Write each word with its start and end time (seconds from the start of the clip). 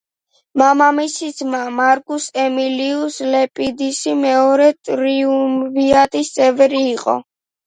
მამამისის 0.59 1.35
ძმა, 1.41 1.59
მარკუს 1.79 2.25
ემილიუს 2.43 3.19
ლეპიდუსი 3.35 4.15
მეორე 4.23 4.67
ტრიუმვირატის 4.89 6.35
წევრი 6.41 6.83
იყო. 6.89 7.17